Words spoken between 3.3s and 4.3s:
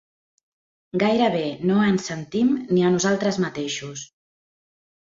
mateixos.